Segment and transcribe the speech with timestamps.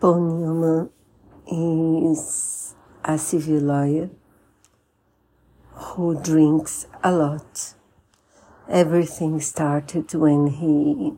[0.00, 0.90] Paul Newman
[1.50, 2.72] is
[3.04, 4.10] a civil lawyer
[5.72, 7.74] who drinks a lot.
[8.68, 11.14] Everything started when he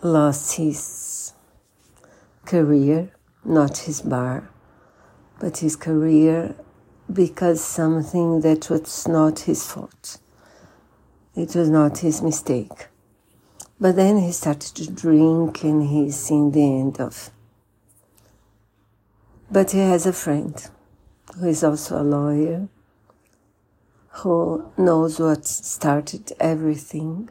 [0.00, 1.32] lost his
[2.44, 3.10] career,
[3.44, 4.50] not his bar,
[5.40, 6.54] but his career
[7.12, 10.18] because something that was not his fault.
[11.34, 12.86] It was not his mistake.
[13.80, 17.30] But then he started to drink and he's in the end of.
[19.50, 20.54] But he has a friend
[21.38, 22.68] who is also a lawyer
[24.08, 27.30] who knows what started everything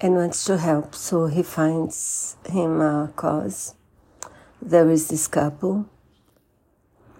[0.00, 0.94] and wants to help.
[0.94, 3.74] So he finds him a cause.
[4.60, 5.86] There is this couple.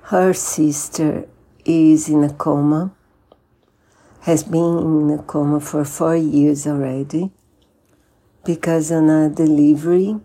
[0.02, 1.28] Her sister
[1.64, 2.92] is in a coma,
[4.20, 7.32] has been in a coma for four years already
[8.44, 10.18] because on a delivery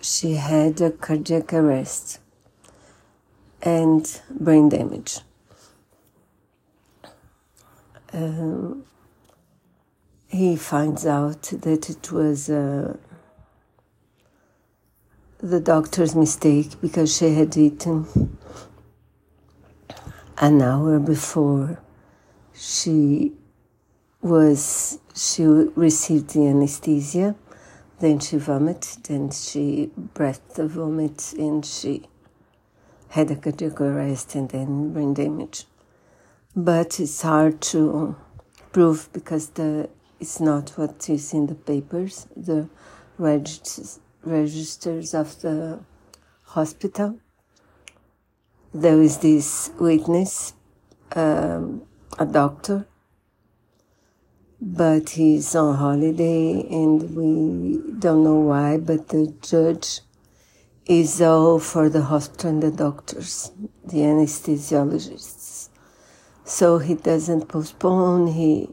[0.00, 2.20] she had a cardiac arrest
[3.62, 5.20] and brain damage.
[8.12, 8.84] Um,
[10.28, 12.96] he finds out that it was uh,
[15.38, 18.38] the doctor's mistake because she had eaten
[20.38, 21.80] an hour before
[22.54, 23.32] she
[24.20, 27.34] was she received the anesthesia,
[28.00, 32.08] then she vomited and she breathed the vomit and she
[33.10, 35.64] had a cardiac arrest and then brain damage.
[36.54, 38.16] But it's hard to
[38.72, 39.88] prove because the
[40.20, 42.68] it's not what is in the papers, the
[43.18, 45.78] registers, registers of the
[46.42, 47.20] hospital.
[48.74, 50.54] There is this witness,
[51.12, 51.82] um,
[52.18, 52.87] a doctor,
[54.60, 60.00] but he's on holiday and we don't know why, but the judge
[60.86, 63.52] is all for the hospital and the doctors,
[63.84, 65.68] the anesthesiologists.
[66.44, 68.70] So he doesn't postpone, he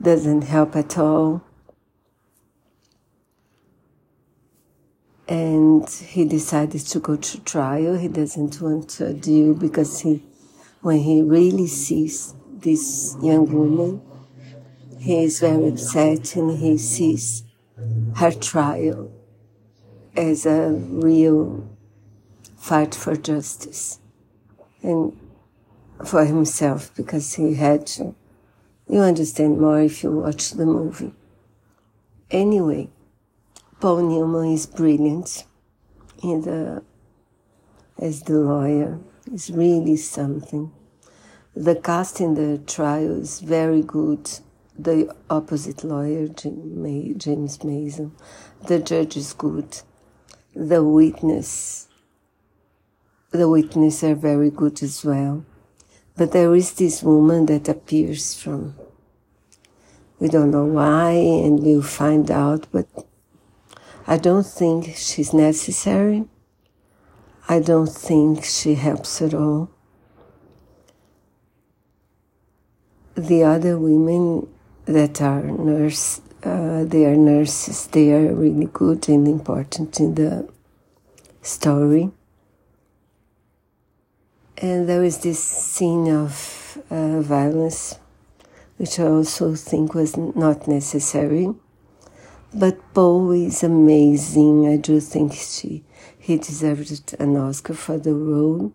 [0.00, 1.44] doesn't help at all.
[5.28, 7.96] And he decided to go to trial.
[7.96, 10.22] He doesn't want to deal because he,
[10.80, 14.02] when he really sees this young woman,
[15.02, 17.42] he is very upset and he sees
[18.16, 19.10] her trial
[20.16, 21.68] as a real
[22.56, 23.98] fight for justice
[24.80, 25.18] and
[26.04, 28.14] for himself because he had to.
[28.88, 31.14] You understand more if you watch the movie.
[32.30, 32.88] Anyway,
[33.80, 35.44] Paul Newman is brilliant
[36.22, 36.84] in the
[37.98, 39.00] as the lawyer.
[39.32, 40.72] Is really something.
[41.54, 44.28] The cast in the trial is very good
[44.78, 48.12] the opposite lawyer, James Mason.
[48.66, 49.78] The judge is good.
[50.54, 51.88] The witness,
[53.30, 55.44] the witnesses are very good as well.
[56.16, 58.76] But there is this woman that appears from,
[60.18, 62.86] we don't know why, and we'll find out, but
[64.06, 66.26] I don't think she's necessary.
[67.48, 69.70] I don't think she helps at all.
[73.14, 74.48] The other women
[74.86, 77.86] that are nurse, uh, they are nurses.
[77.86, 80.48] They are really good and important in the
[81.42, 82.10] story.
[84.58, 87.98] And there is this scene of uh, violence,
[88.76, 91.52] which I also think was not necessary.
[92.54, 94.68] But Paul is amazing.
[94.68, 95.84] I do think she
[96.18, 98.72] he deserved an Oscar for the role.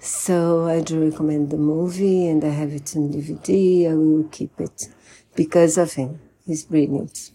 [0.00, 3.90] So I do recommend the movie and I have it on DVD.
[3.90, 4.88] I will keep it
[5.34, 6.20] because of him.
[6.46, 7.32] He's brilliant.